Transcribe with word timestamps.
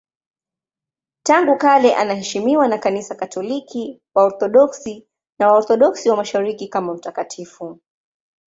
Tangu 1.23 1.57
kale 1.57 1.95
anaheshimiwa 1.95 2.67
na 2.67 2.77
Kanisa 2.77 3.15
Katoliki, 3.15 4.01
Waorthodoksi 4.15 5.07
na 5.39 5.47
Waorthodoksi 5.47 6.09
wa 6.09 6.15
Mashariki 6.15 6.67
kama 6.67 6.93
mtakatifu. 6.93 7.79